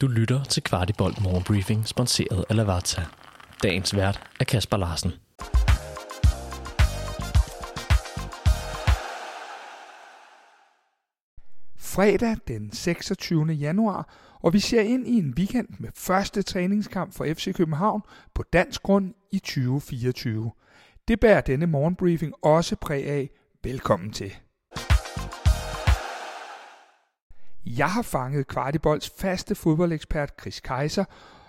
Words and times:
Du 0.00 0.06
lytter 0.06 0.44
til 0.44 0.62
Kvartibolt 0.62 1.22
Morgenbriefing, 1.22 1.88
sponsoreret 1.88 2.44
af 2.48 2.56
Lavazza. 2.56 3.02
Dagens 3.62 3.96
vært 3.96 4.30
er 4.40 4.44
Kasper 4.44 4.76
Larsen. 4.76 5.10
Fredag 11.78 12.36
den 12.48 12.72
26. 12.72 13.46
januar, 13.46 14.14
og 14.40 14.52
vi 14.52 14.58
ser 14.58 14.80
ind 14.80 15.06
i 15.06 15.18
en 15.18 15.34
weekend 15.38 15.68
med 15.78 15.88
første 15.94 16.42
træningskamp 16.42 17.14
for 17.14 17.24
FC 17.24 17.54
København 17.54 18.02
på 18.34 18.42
dansk 18.52 18.82
grund 18.82 19.14
i 19.32 19.38
2024. 19.38 20.50
Det 21.08 21.20
bærer 21.20 21.40
denne 21.40 21.66
morgenbriefing 21.66 22.34
også 22.42 22.76
præg 22.76 23.06
af. 23.06 23.30
Velkommen 23.64 24.12
til. 24.12 24.32
Jeg 27.66 27.90
har 27.90 28.02
fanget 28.02 28.46
Kvartibolds 28.46 29.10
faste 29.18 29.54
fodboldekspert 29.54 30.32
Chris 30.40 30.60
Kaiser, 30.60 31.04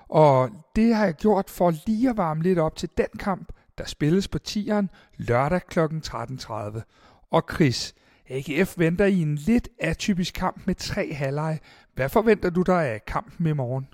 og 0.10 0.50
det 0.76 0.96
har 0.96 1.06
jeg 1.06 1.14
gjort 1.14 1.50
for 1.50 1.74
lige 1.88 2.10
at 2.10 2.18
varme 2.18 2.44
lidt 2.44 2.60
op 2.60 2.76
til 2.76 2.90
den 2.98 3.20
kamp, 3.20 3.52
der 3.78 3.86
spilles 3.86 4.28
på 4.28 4.40
tieren 4.40 4.90
lørdag 5.18 5.62
kl. 5.62 5.80
13.30. 5.80 6.82
Og 7.32 7.44
Chris, 7.54 7.94
AGF 8.30 8.78
venter 8.78 9.06
i 9.06 9.22
en 9.22 9.36
lidt 9.36 9.70
atypisk 9.80 10.34
kamp 10.34 10.68
med 10.68 10.76
tre 10.76 11.14
halvleje. 11.14 11.60
Hvad 11.94 12.10
forventer 12.10 12.50
du 12.50 12.62
dig 12.62 12.86
af 12.88 13.06
kampen 13.06 13.48
i 13.48 13.54
morgen? 13.54 13.88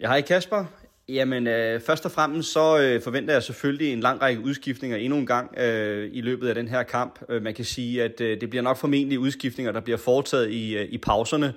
Ja, 0.00 0.06
hej 0.06 0.22
Kasper. 0.22 0.64
Jamen, 1.08 1.46
øh, 1.46 1.80
først 1.80 2.04
og 2.04 2.10
fremmest 2.10 2.52
så 2.52 2.78
øh, 2.78 3.02
forventer 3.02 3.32
jeg 3.32 3.42
selvfølgelig 3.42 3.92
en 3.92 4.00
lang 4.00 4.22
række 4.22 4.40
udskiftninger 4.40 4.96
endnu 4.96 5.18
en 5.18 5.26
gang 5.26 5.58
øh, 5.58 6.10
i 6.12 6.20
løbet 6.20 6.48
af 6.48 6.54
den 6.54 6.68
her 6.68 6.82
kamp. 6.82 7.20
Øh, 7.28 7.42
man 7.42 7.54
kan 7.54 7.64
sige, 7.64 8.02
at 8.02 8.20
øh, 8.20 8.40
det 8.40 8.50
bliver 8.50 8.62
nok 8.62 8.76
formentlig 8.76 9.18
udskiftninger, 9.18 9.72
der 9.72 9.80
bliver 9.80 9.96
foretaget 9.96 10.50
i, 10.50 10.76
øh, 10.76 10.88
i 10.90 10.98
pauserne 10.98 11.54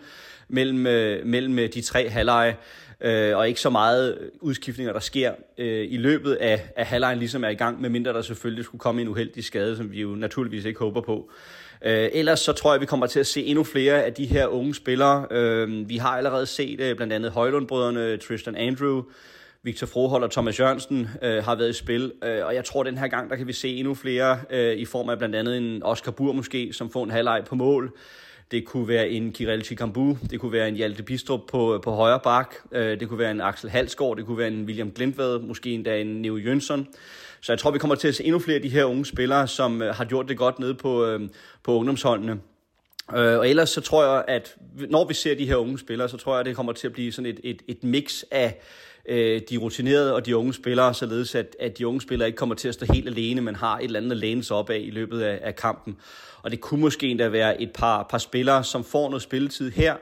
mellem, 0.47 0.87
øh, 0.87 1.25
mellem 1.25 1.59
øh, 1.59 1.69
de 1.73 1.81
tre 1.81 2.09
halvleje, 2.09 2.57
øh, 3.01 3.37
og 3.37 3.47
ikke 3.47 3.61
så 3.61 3.69
meget 3.69 4.29
udskiftninger, 4.41 4.93
der 4.93 4.99
sker 4.99 5.33
øh, 5.57 5.87
i 5.89 5.97
løbet 5.97 6.33
af, 6.33 6.69
af 6.75 6.85
halvlejen, 6.85 7.19
ligesom 7.19 7.43
er 7.43 7.49
i 7.49 7.55
gang, 7.55 7.81
medmindre 7.81 8.13
der 8.13 8.21
selvfølgelig 8.21 8.65
skulle 8.65 8.79
komme 8.79 9.01
en 9.01 9.07
uheldig 9.07 9.43
skade, 9.43 9.77
som 9.77 9.91
vi 9.91 10.01
jo 10.01 10.15
naturligvis 10.15 10.65
ikke 10.65 10.79
håber 10.79 11.01
på. 11.01 11.31
Øh, 11.85 12.09
ellers 12.13 12.39
så 12.39 12.53
tror 12.53 12.73
jeg, 12.73 12.81
vi 12.81 12.85
kommer 12.85 13.07
til 13.07 13.19
at 13.19 13.27
se 13.27 13.43
endnu 13.45 13.63
flere 13.63 14.03
af 14.03 14.13
de 14.13 14.25
her 14.25 14.47
unge 14.47 14.75
spillere. 14.75 15.27
Øh, 15.31 15.89
vi 15.89 15.97
har 15.97 16.17
allerede 16.17 16.45
set 16.45 16.79
øh, 16.81 16.95
blandt 16.95 17.13
andet 17.13 17.31
Højlundbrødrene, 17.31 18.17
Tristan 18.17 18.55
Andrew, 18.55 19.03
Victor 19.63 19.87
Froholt 19.87 20.23
og 20.23 20.31
Thomas 20.31 20.59
Jørgensen 20.59 21.07
øh, 21.21 21.43
har 21.43 21.55
været 21.55 21.69
i 21.69 21.73
spil, 21.73 22.11
øh, 22.23 22.45
og 22.45 22.55
jeg 22.55 22.65
tror, 22.65 22.81
at 22.81 22.85
den 22.85 22.97
her 22.97 23.07
gang, 23.07 23.29
der 23.29 23.35
kan 23.35 23.47
vi 23.47 23.53
se 23.53 23.75
endnu 23.75 23.93
flere 23.93 24.39
øh, 24.49 24.77
i 24.77 24.85
form 24.85 25.09
af 25.09 25.17
blandt 25.17 25.35
andet 25.35 25.57
en 25.57 25.83
Oscar 25.83 26.11
Bur 26.11 26.33
måske, 26.33 26.73
som 26.73 26.89
får 26.89 27.03
en 27.03 27.11
halvleg 27.11 27.43
på 27.45 27.55
mål. 27.55 27.97
Det 28.51 28.65
kunne 28.65 28.87
være 28.87 29.09
en 29.09 29.31
Kirel 29.31 29.63
Chikambu, 29.65 30.17
det 30.29 30.39
kunne 30.39 30.51
være 30.51 30.67
en 30.67 30.75
Hjalte 30.75 31.03
Bistrup 31.03 31.39
på, 31.51 31.75
øh, 31.75 31.81
på 31.81 31.91
højre 31.91 32.19
bak, 32.23 32.55
øh, 32.71 32.99
det 32.99 33.07
kunne 33.07 33.19
være 33.19 33.31
en 33.31 33.41
Axel 33.41 33.69
Halsgaard, 33.69 34.17
det 34.17 34.25
kunne 34.25 34.37
være 34.37 34.47
en 34.47 34.65
William 34.65 34.91
Glindvad, 34.91 35.39
måske 35.39 35.71
endda 35.71 36.01
en 36.01 36.21
Neo 36.21 36.37
Jønsson. 36.37 36.87
Så 37.41 37.51
jeg 37.51 37.59
tror, 37.59 37.71
vi 37.71 37.79
kommer 37.79 37.95
til 37.95 38.07
at 38.07 38.15
se 38.15 38.23
endnu 38.23 38.39
flere 38.39 38.55
af 38.55 38.61
de 38.61 38.69
her 38.69 38.83
unge 38.83 39.05
spillere, 39.05 39.47
som 39.47 39.81
øh, 39.81 39.95
har 39.95 40.05
gjort 40.05 40.29
det 40.29 40.37
godt 40.37 40.59
nede 40.59 40.73
på, 40.73 41.05
øh, 41.05 41.29
på 41.63 41.77
ungdomsholdene. 41.77 42.39
Øh, 43.15 43.37
og 43.37 43.49
ellers 43.49 43.69
så 43.69 43.81
tror 43.81 44.03
jeg, 44.03 44.23
at 44.27 44.55
når 44.89 45.07
vi 45.07 45.13
ser 45.13 45.35
de 45.35 45.45
her 45.45 45.55
unge 45.55 45.79
spillere, 45.79 46.09
så 46.09 46.17
tror 46.17 46.33
jeg, 46.33 46.39
at 46.39 46.45
det 46.45 46.55
kommer 46.55 46.73
til 46.73 46.87
at 46.87 46.93
blive 46.93 47.11
sådan 47.11 47.31
et, 47.31 47.39
et, 47.43 47.61
et 47.67 47.83
mix 47.83 48.23
af 48.31 48.59
øh, 49.05 49.41
de 49.49 49.57
rutinerede 49.57 50.15
og 50.15 50.25
de 50.25 50.37
unge 50.37 50.53
spillere, 50.53 50.93
således 50.93 51.35
at, 51.35 51.55
at 51.59 51.77
de 51.77 51.87
unge 51.87 52.01
spillere 52.01 52.27
ikke 52.27 52.37
kommer 52.37 52.55
til 52.55 52.67
at 52.67 52.73
stå 52.73 52.85
helt 52.93 53.07
alene, 53.07 53.41
men 53.41 53.55
har 53.55 53.77
et 53.77 53.83
eller 53.83 53.99
andet 53.99 54.11
at 54.11 54.17
læne 54.17 54.43
sig 54.43 54.57
op 54.57 54.69
af 54.69 54.79
i 54.83 54.89
løbet 54.89 55.21
af, 55.21 55.39
af 55.41 55.55
kampen. 55.55 55.97
Og 56.43 56.51
det 56.51 56.61
kunne 56.61 56.81
måske 56.81 57.07
endda 57.07 57.27
være 57.27 57.61
et 57.61 57.71
par, 57.71 58.07
par 58.09 58.17
spillere, 58.17 58.63
som 58.63 58.83
får 58.83 59.09
noget 59.09 59.21
spilletid 59.21 59.71
her, 59.71 59.95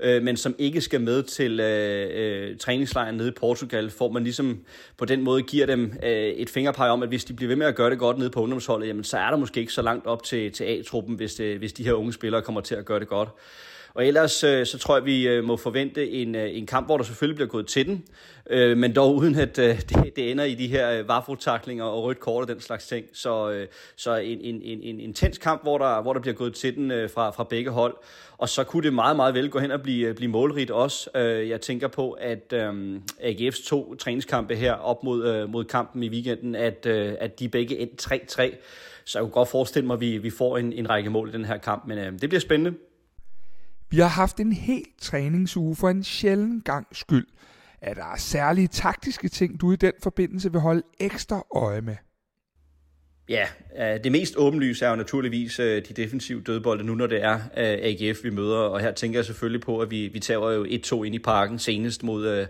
øh, 0.00 0.22
men 0.22 0.36
som 0.36 0.54
ikke 0.58 0.80
skal 0.80 1.00
med 1.00 1.22
til 1.22 1.60
øh, 1.60 2.10
øh, 2.14 2.56
træningslejren 2.58 3.14
nede 3.14 3.28
i 3.28 3.32
Portugal, 3.32 3.90
får 3.90 4.10
man 4.10 4.24
ligesom 4.24 4.60
på 4.98 5.04
den 5.04 5.22
måde 5.22 5.42
giver 5.42 5.66
dem 5.66 5.92
øh, 6.02 6.10
et 6.12 6.50
fingerpege 6.50 6.90
om, 6.90 7.02
at 7.02 7.08
hvis 7.08 7.24
de 7.24 7.34
bliver 7.34 7.48
ved 7.48 7.56
med 7.56 7.66
at 7.66 7.74
gøre 7.74 7.90
det 7.90 7.98
godt 7.98 8.18
nede 8.18 8.30
på 8.30 8.42
ungdomsholdet, 8.42 8.88
jamen 8.88 9.04
så 9.04 9.18
er 9.18 9.30
der 9.30 9.36
måske 9.36 9.60
ikke 9.60 9.72
så 9.72 9.82
langt 9.82 10.06
op 10.06 10.22
til, 10.22 10.52
til 10.52 10.64
A-truppen, 10.64 11.14
hvis, 11.14 11.34
det, 11.34 11.58
hvis 11.58 11.72
de 11.72 11.84
her 11.84 11.92
unge 11.92 12.12
spillere 12.12 12.42
kommer 12.42 12.60
til 12.60 12.74
at 12.74 12.84
gøre 12.84 13.00
det 13.00 13.08
godt. 13.08 13.28
Og 13.94 14.06
ellers 14.06 14.44
øh, 14.44 14.66
så 14.66 14.78
tror 14.78 14.96
jeg, 14.96 15.04
vi 15.04 15.28
øh, 15.28 15.44
må 15.44 15.56
forvente 15.56 16.10
en, 16.10 16.34
øh, 16.34 16.56
en 16.56 16.66
kamp, 16.66 16.86
hvor 16.86 16.96
der 16.96 17.04
selvfølgelig 17.04 17.36
bliver 17.36 17.48
gået 17.48 17.66
til 17.66 17.86
den, 17.86 18.04
øh, 18.50 18.76
men 18.76 18.94
dog 18.94 19.14
uden 19.14 19.34
at 19.34 19.58
øh, 19.58 19.80
det, 19.88 20.16
det 20.16 20.30
ender 20.30 20.44
i 20.44 20.54
de 20.54 20.66
her 20.66 20.98
øh, 20.98 21.08
varfotaklinger 21.08 21.84
og 21.84 22.02
rødt 22.02 22.20
kort 22.20 22.42
og 22.42 22.48
den 22.48 22.60
slags 22.60 22.86
ting. 22.86 23.06
Så, 23.12 23.50
øh, 23.50 23.66
så 23.96 24.16
en, 24.16 24.40
en, 24.40 24.62
en, 24.62 24.82
en 24.82 25.00
intens 25.00 25.38
kamp, 25.38 25.62
hvor 25.62 25.78
der, 25.78 26.02
hvor 26.02 26.12
der 26.12 26.20
bliver 26.20 26.34
gået 26.34 26.54
til 26.54 26.76
den 26.76 26.90
øh, 26.90 27.10
fra, 27.10 27.30
fra 27.30 27.44
begge 27.44 27.70
hold. 27.70 27.96
Og 28.38 28.48
så 28.48 28.64
kunne 28.64 28.82
det 28.82 28.92
meget, 28.92 29.16
meget 29.16 29.34
vel 29.34 29.50
gå 29.50 29.58
hen 29.58 29.70
og 29.70 29.82
blive, 29.82 30.08
øh, 30.08 30.14
blive 30.14 30.30
målrigt 30.30 30.70
også. 30.70 31.10
Øh, 31.14 31.48
jeg 31.48 31.60
tænker 31.60 31.88
på, 31.88 32.10
at 32.10 32.52
øh, 32.52 32.96
AGF's 33.20 33.68
to 33.68 33.94
træningskampe 33.94 34.56
her 34.56 34.72
op 34.72 35.04
mod, 35.04 35.26
øh, 35.26 35.48
mod 35.48 35.64
kampen 35.64 36.02
i 36.02 36.08
weekenden, 36.08 36.54
at, 36.54 36.86
øh, 36.86 37.14
at 37.20 37.40
de 37.40 37.48
begge 37.48 37.78
endte 37.78 38.14
3-3. 38.14 38.56
Så 39.04 39.18
jeg 39.18 39.22
kunne 39.22 39.32
godt 39.32 39.48
forestille 39.48 39.86
mig, 39.86 39.94
at 39.94 40.00
vi, 40.00 40.18
vi 40.18 40.30
får 40.30 40.58
en, 40.58 40.72
en 40.72 40.90
række 40.90 41.10
mål 41.10 41.28
i 41.28 41.32
den 41.32 41.44
her 41.44 41.56
kamp, 41.56 41.86
men 41.86 41.98
øh, 41.98 42.12
det 42.12 42.28
bliver 42.28 42.40
spændende. 42.40 42.78
Vi 43.92 43.98
har 43.98 44.08
haft 44.08 44.40
en 44.40 44.52
helt 44.52 45.00
træningsuge 45.00 45.76
for 45.76 45.88
en 45.88 46.04
sjælden 46.04 46.60
gang 46.60 46.86
skyld. 46.92 47.26
Er 47.80 47.94
der 47.94 48.16
særlige 48.16 48.68
taktiske 48.68 49.28
ting, 49.28 49.60
du 49.60 49.72
i 49.72 49.76
den 49.76 49.92
forbindelse 50.02 50.52
vil 50.52 50.60
holde 50.60 50.82
ekstra 51.00 51.42
øje 51.54 51.80
med? 51.80 51.96
Ja, 53.28 53.46
øh, 53.78 54.04
det 54.04 54.12
mest 54.12 54.36
åbenlyse 54.36 54.84
er 54.84 54.90
jo 54.90 54.96
naturligvis 54.96 55.58
øh, 55.60 55.82
de 55.88 55.94
defensive 55.94 56.42
dødbolde 56.46 56.84
nu, 56.84 56.94
når 56.94 57.06
det 57.06 57.22
er 57.22 57.34
øh, 57.34 57.78
AGF, 57.82 58.24
vi 58.24 58.30
møder. 58.30 58.56
Og 58.56 58.80
her 58.80 58.92
tænker 58.92 59.18
jeg 59.18 59.24
selvfølgelig 59.24 59.60
på, 59.60 59.78
at 59.78 59.90
vi, 59.90 60.08
vi 60.08 60.20
tager 60.20 60.52
jo 60.52 60.64
1-2 60.64 61.02
ind 61.02 61.14
i 61.14 61.18
parken 61.18 61.58
senest 61.58 62.02
mod, 62.02 62.46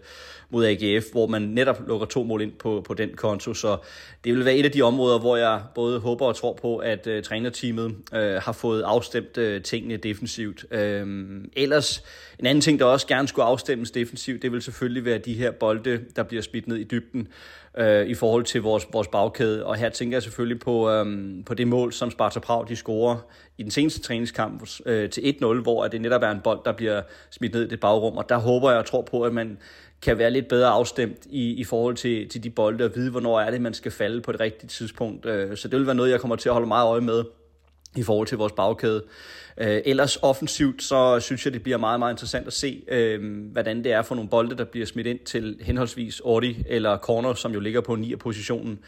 mod 0.51 0.67
AGF, 0.67 1.05
hvor 1.13 1.27
man 1.27 1.43
netop 1.43 1.83
lukker 1.87 2.07
to 2.07 2.23
mål 2.23 2.43
ind 2.43 2.53
på, 2.53 2.83
på 2.87 2.95
den 2.95 3.11
konto. 3.17 3.55
Så 3.55 3.77
det 4.25 4.35
vil 4.35 4.45
være 4.45 4.55
et 4.55 4.65
af 4.65 4.71
de 4.71 4.83
områder, 4.83 5.19
hvor 5.19 5.37
jeg 5.37 5.63
både 5.75 6.01
håber 6.01 6.27
og 6.27 6.37
tror 6.37 6.59
på, 6.63 6.77
at 6.77 7.07
uh, 7.07 7.23
trænerteamet 7.23 7.87
uh, 7.87 8.19
har 8.19 8.53
fået 8.53 8.83
afstemt 8.83 9.39
uh, 9.39 9.63
tingene 9.63 9.97
defensivt. 9.97 10.65
Uh, 10.71 10.79
ellers, 11.57 12.03
en 12.39 12.47
anden 12.47 12.61
ting, 12.61 12.79
der 12.79 12.85
også 12.85 13.07
gerne 13.07 13.29
skulle 13.29 13.45
afstemmes 13.45 13.91
defensivt, 13.91 14.43
det 14.43 14.53
vil 14.53 14.63
selvfølgelig 14.63 15.05
være 15.05 15.19
de 15.19 15.35
her 15.35 15.51
bolde, 15.51 16.01
der 16.17 16.23
bliver 16.23 16.43
smidt 16.43 16.69
ned 16.69 16.77
i 16.77 16.85
dybden 16.85 17.29
øh, 17.79 18.07
i 18.07 18.15
forhold 18.15 18.45
til 18.45 18.63
vores, 18.63 18.87
vores 18.93 19.09
bagkæde. 19.09 19.67
Og 19.67 19.77
her 19.77 19.89
tænker 19.89 20.17
jeg 20.17 20.23
selvfølgelig 20.23 20.61
på, 20.61 20.91
øh, 20.91 21.07
på 21.47 21.55
det 21.55 21.69
mål, 21.69 21.93
som 21.93 22.11
Sparta 22.11 22.41
Prag 22.41 22.69
de 22.69 22.77
scorer 22.77 23.17
i 23.59 23.63
den 23.63 23.71
seneste 23.71 24.01
træningskamp 24.01 24.69
øh, 24.87 25.11
til 25.11 25.21
1-0, 25.21 25.47
hvor 25.63 25.89
det 25.89 26.01
netop 26.01 26.23
er 26.23 26.31
en 26.31 26.41
bold, 26.45 26.61
der 26.65 26.73
bliver 26.73 27.03
smidt 27.31 27.55
ned 27.55 27.63
i 27.63 27.69
det 27.69 27.81
bagrum. 27.81 28.17
Og 28.17 28.29
der 28.29 28.39
håber 28.39 28.71
jeg 28.71 28.79
og 28.79 28.87
tror 28.87 29.03
på, 29.03 29.23
at 29.23 29.33
man 29.33 29.59
kan 30.03 30.19
være 30.19 30.31
lidt 30.31 30.49
bedre 30.49 30.69
afstemt 30.69 31.27
i, 31.31 31.53
i 31.53 31.65
forhold 31.65 31.97
til, 31.97 32.29
til 32.29 32.45
de 32.45 32.51
bolde 32.51 32.85
og 32.85 32.91
vide, 32.95 33.11
hvornår 33.11 33.41
er 33.41 33.51
det, 33.51 33.61
man 33.61 33.75
skal 33.75 33.93
falde 33.93 34.21
på 34.21 34.33
det 34.33 34.41
rigtige 34.41 34.69
tidspunkt. 34.69 35.27
Øh, 35.27 35.57
så 35.57 35.69
det 35.69 35.79
vil 35.79 35.87
være 35.87 35.95
noget, 35.95 36.11
jeg 36.11 36.21
kommer 36.21 36.37
til 36.37 36.49
at 36.49 36.53
holde 36.53 36.69
meget 36.69 36.87
øje 36.87 37.01
med 37.01 37.25
i 37.97 38.03
forhold 38.03 38.27
til 38.27 38.39
vores 38.39 38.53
bagkæde. 38.53 39.03
Øh, 39.59 39.81
ellers 39.85 40.17
offensivt, 40.23 40.83
så 40.83 41.21
synes 41.21 41.45
jeg, 41.45 41.53
det 41.53 41.63
bliver 41.63 41.79
meget, 41.79 41.99
meget 41.99 42.13
interessant 42.13 42.47
at 42.47 42.53
se, 42.53 42.83
øh, 42.89 43.47
hvordan 43.53 43.85
det 43.85 43.93
er 43.93 44.03
for 44.03 44.15
nogle 44.15 44.31
bolde, 44.31 44.57
der 44.57 44.65
bliver 44.65 44.87
smidt 44.87 45.07
ind 45.07 45.19
til 45.19 45.57
henholdsvis 45.61 46.21
Ordi 46.21 46.65
eller 46.67 46.99
Corner, 46.99 47.35
som 47.35 47.53
jo 47.53 47.61
ligger 47.61 47.81
på 47.81 47.97
9. 47.97 48.17
positionen. 48.17 48.79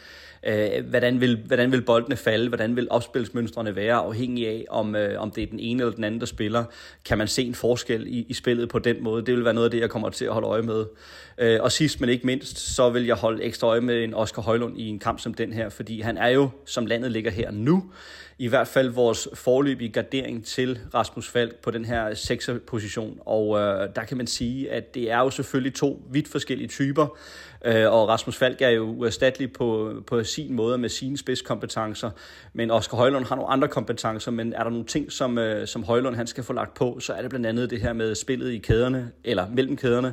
Øh, 0.47 0.85
hvordan, 0.89 1.21
vil, 1.21 1.43
hvordan 1.47 1.73
vil 1.73 1.83
boldene 1.83 2.17
falde? 2.17 2.49
Hvordan 2.49 2.77
vil 2.77 2.87
opspilsmønstrene 2.91 3.77
være, 3.77 3.95
afhængig 3.95 4.49
af, 4.49 4.65
om, 4.69 4.97
om 5.17 5.31
det 5.31 5.43
er 5.43 5.47
den 5.47 5.61
ene 5.61 5.83
eller 5.83 5.95
den 5.95 6.05
anden, 6.05 6.21
der 6.21 6.27
spiller? 6.27 6.65
Kan 7.05 7.19
man 7.19 7.29
se 7.29 7.43
en 7.43 7.55
forskel 7.55 8.07
i, 8.07 8.27
i 8.29 8.35
spillet 8.35 8.69
på 8.69 8.79
den 8.79 9.03
måde? 9.03 9.27
Det 9.27 9.35
vil 9.35 9.45
være 9.45 9.55
noget 9.55 9.65
af 9.65 9.71
det, 9.71 9.81
jeg 9.81 9.91
kommer 9.91 10.11
til 10.11 10.25
at 10.25 10.33
holde 10.33 10.49
øje 10.49 10.63
med. 10.63 10.85
og 11.61 11.73
sidst, 11.73 12.01
men 12.01 12.11
ikke 12.11 12.27
mindst, 12.27 12.59
så 12.59 12.91
vil 12.91 13.07
jeg 13.07 13.17
holde 13.17 13.43
ekstra 13.43 13.67
øje 13.67 13.81
med 13.81 14.05
en 14.05 14.15
Oscar 14.15 14.43
Højlund 14.43 14.79
i 14.79 14.89
en 14.89 14.99
kamp 14.99 15.21
som 15.21 15.35
den 15.35 15.53
her, 15.53 15.69
fordi 15.69 16.01
han 16.01 16.19
er 16.19 16.29
jo, 16.29 16.51
som 16.65 16.87
landet 16.87 17.13
ligger 17.13 17.31
her 17.31 17.51
nu, 17.51 17.85
i 18.39 18.49
hvert 18.49 18.69
fald 18.69 18.89
vores 18.95 19.29
forløbige 19.35 19.91
gardering 19.91 20.45
til 20.45 20.79
Rasmus 20.95 21.29
Falk 21.29 21.57
på 21.57 21.71
den 21.71 21.85
her 21.85 22.15
6. 22.15 22.51
position. 22.67 23.19
Og 23.27 23.59
øh, 23.59 23.89
der 23.97 24.05
kan 24.05 24.17
man 24.17 24.27
sige, 24.27 24.71
at 24.71 24.95
det 24.95 25.11
er 25.11 25.19
jo 25.19 25.31
selvfølgelig 25.31 25.75
to 25.75 26.03
vidt 26.11 26.29
forskellige 26.29 26.69
typer, 26.69 27.07
øh, 27.65 27.93
og 27.93 28.09
Rasmus 28.09 28.37
Falk 28.37 28.63
er 28.63 28.69
jo 28.69 28.85
uerstattelig 28.85 29.53
på, 29.53 29.93
på 30.07 30.25
sin 30.25 30.53
måde 30.55 30.79
med 30.79 30.89
sine 30.89 31.19
spidskompetencer, 31.19 32.11
men 32.53 32.71
Oscar 32.71 32.97
Højlund 32.97 33.25
har 33.25 33.37
nogle 33.37 33.51
andre 33.51 33.69
kompetencer, 33.69 34.31
men 34.31 34.53
er 34.53 34.63
der 34.63 34.71
nogle 34.71 34.87
ting, 34.87 35.13
som, 35.13 35.39
øh, 35.39 35.67
som 35.67 35.85
Højlund 35.85 36.17
han 36.17 36.27
skal 36.27 36.45
få 36.45 36.53
lagt 36.53 36.75
på, 36.75 37.01
så 37.01 37.13
er 37.13 37.21
det 37.21 37.31
blandt 37.31 37.47
andet 37.47 37.71
det 37.71 37.81
her 37.81 37.93
med 37.93 38.15
spillet 38.15 38.53
i 38.53 38.59
kæderne, 38.59 39.11
eller 39.25 39.47
mellem 39.49 39.77
kæderne, 39.77 40.13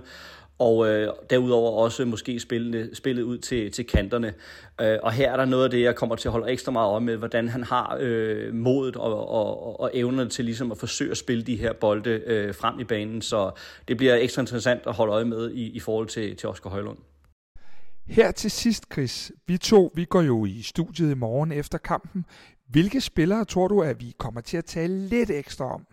og 0.62 0.88
øh, 0.88 1.14
derudover 1.30 1.84
også 1.84 2.06
måske 2.06 2.40
spillet, 2.40 2.98
spillet 2.98 3.24
ud 3.24 3.38
til, 3.38 3.72
til 3.72 3.88
kanterne. 3.88 4.34
Øh, 4.82 4.98
og 5.04 5.12
her 5.12 5.32
er 5.32 5.38
der 5.38 5.46
noget 5.46 5.64
af 5.64 5.70
det, 5.70 5.82
jeg 5.82 5.96
kommer 5.96 6.16
til 6.16 6.28
at 6.28 6.32
holde 6.32 6.52
ekstra 6.52 6.72
meget 6.72 6.90
øje 6.90 7.02
med, 7.02 7.18
hvordan 7.18 7.50
han 7.50 7.64
har 7.64 7.98
øh, 8.00 8.54
modet 8.54 8.96
og, 8.96 9.30
og, 9.30 9.80
og 9.80 9.92
evnerne 9.94 10.30
til 10.30 10.46
ligesom 10.46 10.72
at 10.72 10.78
forsøge 10.78 11.12
at 11.12 11.18
spille 11.18 11.44
de 11.44 11.56
her 11.56 11.74
bolde 11.74 12.10
øh, 12.10 12.56
frem 12.56 12.80
i 12.80 12.84
banen. 12.84 13.22
Så 13.22 13.52
det 13.88 13.98
bliver 13.98 14.16
ekstra 14.16 14.42
interessant 14.42 14.82
at 14.88 14.94
holde 14.94 15.14
øje 15.14 15.26
med 15.26 15.52
i, 15.52 15.70
i 15.70 15.80
forhold 15.80 16.08
til, 16.08 16.36
til 16.36 16.50
Oscar 16.50 16.70
Højlund. 16.70 16.98
Her 18.08 18.32
til 18.32 18.52
sidst, 18.52 18.84
Chris. 18.94 19.32
Vi 19.48 19.58
to, 19.58 19.92
vi 19.96 20.06
går 20.06 20.22
jo 20.22 20.46
i 20.46 20.62
studiet 20.62 21.12
i 21.12 21.16
morgen 21.16 21.52
efter 21.52 21.78
kampen. 21.78 22.26
Hvilke 22.68 23.02
spillere 23.02 23.46
tror 23.46 23.68
du, 23.68 23.82
at 23.82 24.00
vi 24.00 24.14
kommer 24.18 24.42
til 24.42 24.58
at 24.58 24.66
tale 24.66 25.08
lidt 25.08 25.30
ekstra 25.30 25.74
om? 25.74 25.86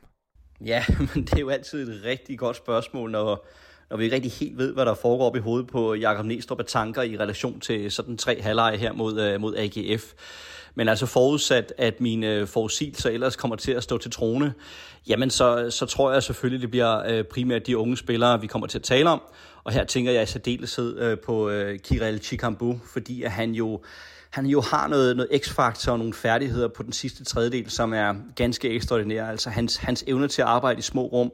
Ja, 0.65 0.85
men 1.15 1.25
det 1.25 1.35
er 1.35 1.41
jo 1.41 1.49
altid 1.49 1.89
et 1.89 2.05
rigtig 2.05 2.39
godt 2.39 2.57
spørgsmål, 2.57 3.11
når, 3.11 3.47
når 3.91 3.97
vi 3.97 4.05
ikke 4.05 4.17
rigtig 4.17 4.33
helt 4.33 4.59
ved, 4.59 4.73
hvad 4.73 4.87
der 4.87 4.95
foregår 4.95 5.27
op 5.27 5.37
i 5.37 5.39
hovedet 5.39 5.67
på 5.67 5.95
Jakob 5.95 6.27
Næstrup 6.27 6.59
af 6.59 6.67
tanker 6.67 7.03
i 7.03 7.17
relation 7.17 7.61
til 7.61 7.93
sådan 7.93 8.17
tre 8.17 8.43
halvleje 8.43 8.77
her 8.77 8.93
mod, 8.93 9.21
øh, 9.21 9.41
mod 9.41 9.57
AGF. 9.57 10.13
Men 10.79 10.89
altså 10.89 11.07
forudsat, 11.07 11.73
at 11.79 12.01
mine 12.01 12.35
øh, 12.35 12.47
forudsigelser 12.47 13.11
ellers 13.11 13.37
kommer 13.37 13.57
til 13.57 13.73
at 13.73 13.83
stå 13.83 13.99
til 13.99 14.11
trone, 14.11 14.55
jamen 15.09 15.31
så, 15.31 15.71
så 15.71 15.87
tror 15.87 16.13
jeg 16.13 16.23
selvfølgelig, 16.23 16.63
det 16.63 16.71
bliver 16.71 17.03
øh, 17.09 17.25
primært 17.25 17.67
de 17.67 17.79
unge 17.79 17.97
spillere, 17.97 18.41
vi 18.41 18.47
kommer 18.47 18.67
til 18.67 18.79
at 18.79 18.83
tale 18.83 19.11
om. 19.11 19.23
Og 19.65 19.73
her 19.73 19.85
tænker 19.85 20.13
jeg 20.13 20.23
i 20.23 20.27
særdeleshed 20.27 20.99
øh, 20.99 21.19
på 21.19 21.51
Kirel 21.85 22.23
Chikambu, 22.23 22.81
fordi 22.93 23.23
at 23.23 23.31
han 23.31 23.53
jo 23.53 23.81
han 24.31 24.47
jo 24.47 24.61
har 24.61 24.89
noget, 24.89 25.17
noget 25.17 25.43
x-faktor 25.43 25.93
og 25.93 25.99
nogle 25.99 26.15
færdigheder 26.15 26.69
på 26.69 26.83
den 26.83 26.93
sidste 26.93 27.25
tredjedel, 27.25 27.71
som 27.71 27.95
er 27.95 28.15
ganske 28.37 28.71
ekstraordinære. 28.71 29.31
Altså 29.31 29.51
hans, 29.51 29.77
hans 29.77 30.05
evne 30.07 30.29
til 30.29 30.43
at 30.43 30.49
arbejde 30.49 30.79
i 30.79 30.83
små 30.83 31.07
rum 31.07 31.31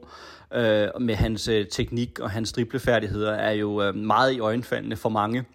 øh, 0.53 0.87
med 1.01 1.15
hans 1.15 1.47
øh, 1.47 1.65
teknik 1.71 2.19
og 2.19 2.31
hans 2.31 2.51
driblefærdigheder 2.51 3.31
er 3.31 3.51
jo 3.51 3.81
øh, 3.81 3.95
meget 3.95 4.33
i 4.33 4.39
øjenfaldende 4.39 4.95
for 4.95 5.09
mange. 5.09 5.45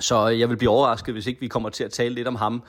Så 0.00 0.26
jeg 0.26 0.48
vil 0.48 0.56
blive 0.56 0.70
overrasket, 0.70 1.14
hvis 1.14 1.26
ikke 1.26 1.40
vi 1.40 1.48
kommer 1.48 1.68
til 1.68 1.84
at 1.84 1.90
tale 1.90 2.14
lidt 2.14 2.28
om 2.28 2.36
ham, 2.36 2.62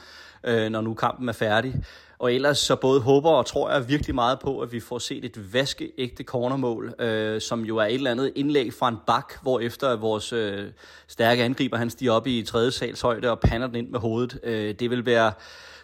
øh, 0.43 0.69
når 0.69 0.81
nu 0.81 0.93
kampen 0.93 1.29
er 1.29 1.33
færdig. 1.33 1.75
Og 2.19 2.33
ellers 2.33 2.57
så 2.57 2.75
både 2.75 3.01
håber 3.01 3.29
og 3.29 3.45
tror 3.45 3.71
jeg 3.71 3.89
virkelig 3.89 4.15
meget 4.15 4.39
på, 4.39 4.59
at 4.59 4.71
vi 4.71 4.79
får 4.79 4.99
set 4.99 5.25
et 5.25 5.53
vaskeægte 5.53 6.23
cornermål, 6.23 6.93
øh, 6.99 7.41
som 7.41 7.65
jo 7.65 7.77
er 7.77 7.85
et 7.85 7.93
eller 7.93 8.11
andet 8.11 8.31
indlæg 8.35 8.73
fra 8.73 8.87
en 8.89 8.97
bak, 9.07 9.33
hvor 9.41 9.59
efter 9.59 9.95
vores 9.95 10.33
øh, 10.33 10.67
stærke 11.07 11.43
angriber, 11.43 11.77
han 11.77 11.89
stiger 11.89 12.11
op 12.11 12.27
i 12.27 12.43
tredje 12.43 12.71
sals 12.71 13.01
højde 13.01 13.31
og 13.31 13.39
pander 13.39 13.67
den 13.67 13.75
ind 13.75 13.89
med 13.89 13.99
hovedet. 13.99 14.39
Øh, 14.43 14.73
det 14.73 14.89
vil 14.89 15.05
være 15.05 15.31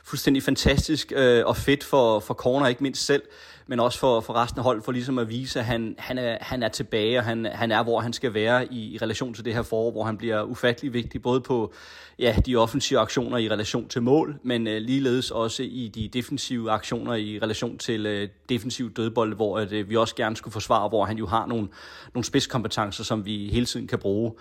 fuldstændig 0.03 0.43
fantastisk 0.43 1.13
øh, 1.15 1.45
og 1.45 1.57
fedt 1.57 1.83
for, 1.83 2.19
for 2.19 2.33
corner, 2.33 2.67
ikke 2.67 2.83
mindst 2.83 3.05
selv 3.05 3.23
men 3.67 3.79
også 3.79 3.99
for, 3.99 4.19
for 4.19 4.33
resten 4.33 4.59
af 4.59 4.63
holdet, 4.63 4.83
for 4.83 4.91
ligesom 4.91 5.19
at 5.19 5.29
vise, 5.29 5.59
at 5.59 5.65
han, 5.65 5.95
han, 5.97 6.17
er, 6.17 6.37
han 6.41 6.63
er 6.63 6.67
tilbage, 6.67 7.17
og 7.17 7.23
han, 7.23 7.45
han 7.45 7.71
er, 7.71 7.83
hvor 7.83 7.99
han 7.99 8.13
skal 8.13 8.33
være 8.33 8.73
i, 8.73 8.93
i 8.93 8.97
relation 8.97 9.33
til 9.33 9.45
det 9.45 9.53
her 9.53 9.61
forår, 9.61 9.91
hvor 9.91 10.03
han 10.03 10.17
bliver 10.17 10.43
ufattelig 10.43 10.93
vigtig, 10.93 11.21
både 11.21 11.41
på 11.41 11.73
ja, 12.19 12.35
de 12.45 12.55
offensive 12.55 12.99
aktioner 12.99 13.37
i 13.37 13.49
relation 13.49 13.87
til 13.87 14.01
mål, 14.01 14.39
men 14.43 14.67
øh, 14.67 14.81
ligeledes 14.81 15.31
også 15.31 15.63
i 15.63 15.91
de 15.95 16.07
defensive 16.07 16.71
aktioner 16.71 17.13
i 17.13 17.39
relation 17.39 17.77
til 17.77 18.05
øh, 18.05 18.29
defensiv 18.49 18.93
dødbold, 18.93 19.35
hvor 19.35 19.59
at, 19.59 19.71
øh, 19.71 19.89
vi 19.89 19.95
også 19.95 20.15
gerne 20.15 20.35
skulle 20.35 20.51
forsvare, 20.51 20.89
hvor 20.89 21.05
han 21.05 21.17
jo 21.17 21.27
har 21.27 21.45
nogle, 21.45 21.67
nogle 22.13 22.25
spidskompetencer, 22.25 23.03
som 23.03 23.25
vi 23.25 23.49
hele 23.51 23.65
tiden 23.65 23.87
kan 23.87 23.99
bruge. 23.99 24.33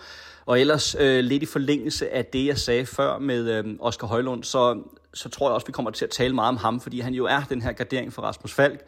Og 0.47 0.61
ellers 0.61 0.97
øh, 1.01 1.25
lidt 1.25 1.43
i 1.43 1.47
forlængelse 1.47 2.15
af 2.15 2.25
det, 2.25 2.47
jeg 2.47 2.59
sagde 2.59 2.87
før 2.87 3.19
med 3.19 3.51
øh, 3.51 3.65
Oscar 3.81 4.07
Højlund, 4.07 4.45
så, 4.45 4.83
så 5.15 5.29
tror 5.29 5.49
jeg 5.49 5.55
også, 5.55 5.67
vi 5.67 5.73
kommer 5.73 5.91
til 5.91 6.05
at 6.05 6.11
tale 6.11 6.35
meget 6.35 6.49
om 6.49 6.57
ham, 6.57 6.81
fordi 6.81 7.01
han 7.01 7.15
jo 7.15 7.25
er 7.25 7.41
den 7.49 7.63
her 7.63 7.73
gardering 7.73 8.13
for 8.13 8.23
Rasmus 8.23 8.55
Falk, 8.55 8.81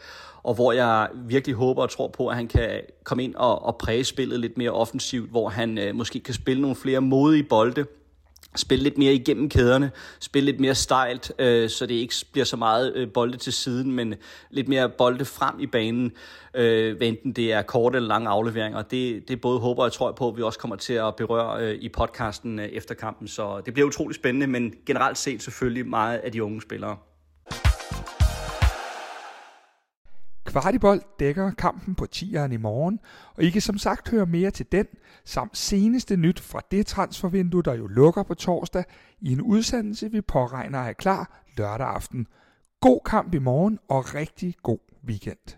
og 0.42 0.54
hvor 0.54 0.72
jeg 0.72 1.08
virkelig 1.14 1.56
håber 1.56 1.82
og 1.82 1.90
tror 1.90 2.08
på, 2.08 2.28
at 2.28 2.36
han 2.36 2.48
kan 2.48 2.80
komme 3.04 3.24
ind 3.24 3.34
og, 3.34 3.64
og 3.64 3.76
præge 3.76 4.04
spillet 4.04 4.40
lidt 4.40 4.58
mere 4.58 4.70
offensivt, 4.70 5.30
hvor 5.30 5.48
han 5.48 5.78
øh, 5.78 5.94
måske 5.94 6.20
kan 6.20 6.34
spille 6.34 6.62
nogle 6.62 6.76
flere 6.76 7.00
modige 7.00 7.42
bolde, 7.42 7.86
spille 8.56 8.82
lidt 8.82 8.98
mere 8.98 9.14
igennem 9.14 9.48
kæderne, 9.48 9.90
spille 10.20 10.50
lidt 10.50 10.60
mere 10.60 10.74
stejlt, 10.74 11.32
øh, 11.38 11.70
så 11.70 11.86
det 11.86 11.94
ikke 11.94 12.14
bliver 12.32 12.44
så 12.44 12.56
meget 12.56 12.92
øh, 12.96 13.08
bolde 13.08 13.36
til 13.36 13.52
siden, 13.52 13.92
men 13.92 14.14
lidt 14.50 14.68
mere 14.68 14.88
bolde 14.88 15.24
frem 15.24 15.60
i 15.60 15.66
banen, 15.66 16.12
øh, 16.54 16.96
enten 17.00 17.32
det 17.32 17.52
er 17.52 17.62
korte 17.62 17.96
eller 17.96 18.08
lange 18.08 18.28
afleveringer. 18.28 18.82
Det, 18.82 19.28
det 19.28 19.40
både 19.40 19.58
håber 19.58 19.84
og 19.84 19.92
tror 19.92 20.08
jeg 20.08 20.14
på, 20.14 20.28
at 20.28 20.36
vi 20.36 20.42
også 20.42 20.58
kommer 20.58 20.76
til 20.76 20.94
at 20.94 21.16
berøre 21.16 21.62
øh, 21.62 21.78
i 21.80 21.88
podcasten 21.88 22.58
øh, 22.58 22.66
efter 22.66 22.94
kampen, 22.94 23.28
så 23.28 23.60
det 23.66 23.74
bliver 23.74 23.86
utrolig 23.86 24.14
spændende, 24.14 24.46
men 24.46 24.74
generelt 24.86 25.18
set 25.18 25.42
selvfølgelig 25.42 25.86
meget 25.86 26.18
af 26.18 26.32
de 26.32 26.42
unge 26.42 26.62
spillere. 26.62 26.96
Kvartibold 30.46 31.02
dækker 31.18 31.50
kampen 31.50 31.94
på 31.94 32.06
tieren 32.06 32.52
i 32.52 32.56
morgen, 32.56 33.00
og 33.34 33.42
I 33.42 33.50
kan 33.50 33.62
som 33.62 33.78
sagt 33.78 34.10
høre 34.10 34.26
mere 34.26 34.50
til 34.50 34.66
den, 34.72 34.86
samt 35.24 35.56
seneste 35.56 36.16
nyt 36.16 36.40
fra 36.40 36.60
det 36.70 36.86
transfervindue, 36.86 37.62
der 37.62 37.74
jo 37.74 37.86
lukker 37.86 38.22
på 38.22 38.34
torsdag, 38.34 38.84
i 39.20 39.32
en 39.32 39.40
udsendelse, 39.40 40.10
vi 40.10 40.20
påregner 40.20 40.78
er 40.78 40.92
klar 40.92 41.42
lørdag 41.56 41.86
aften. 41.86 42.26
God 42.80 43.00
kamp 43.06 43.34
i 43.34 43.38
morgen, 43.38 43.78
og 43.88 44.14
rigtig 44.14 44.54
god 44.62 44.78
weekend. 45.06 45.56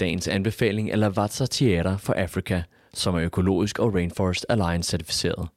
Dagens 0.00 0.28
anbefaling 0.28 0.90
er 0.90 0.96
Lavazza 0.96 1.46
Theater 1.50 1.96
for 1.96 2.12
Africa, 2.12 2.62
som 2.94 3.14
er 3.14 3.20
økologisk 3.20 3.78
og 3.78 3.94
Rainforest 3.94 4.46
Alliance 4.48 4.90
certificeret. 4.90 5.48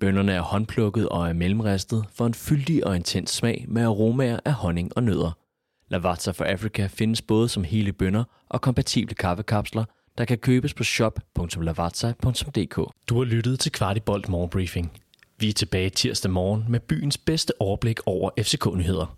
Bønderne 0.00 0.32
er 0.32 0.40
håndplukket 0.40 1.08
og 1.08 1.28
er 1.28 1.32
mellemristet 1.32 2.04
for 2.14 2.26
en 2.26 2.34
fyldig 2.34 2.86
og 2.86 2.96
intens 2.96 3.30
smag 3.30 3.64
med 3.68 3.82
aromaer 3.82 4.40
af 4.44 4.52
honning 4.52 4.92
og 4.96 5.02
nødder– 5.02 5.38
Lavazza 5.90 6.30
for 6.30 6.44
Africa 6.44 6.86
findes 6.86 7.22
både 7.22 7.48
som 7.48 7.64
hele 7.64 7.92
bønder 7.92 8.24
og 8.48 8.60
kompatible 8.60 9.14
kaffekapsler, 9.14 9.84
der 10.18 10.24
kan 10.24 10.38
købes 10.38 10.74
på 10.74 10.84
shop.lavazza.dk. 10.84 12.76
Du 13.08 13.18
har 13.18 13.24
lyttet 13.24 13.60
til 13.60 13.72
Kvartibolt 13.72 14.28
Morgenbriefing. 14.28 14.92
Vi 15.38 15.48
er 15.48 15.52
tilbage 15.52 15.90
tirsdag 15.90 16.30
morgen 16.30 16.64
med 16.68 16.80
byens 16.80 17.18
bedste 17.18 17.52
overblik 17.60 18.00
over 18.06 18.30
FCK-nyheder. 18.38 19.16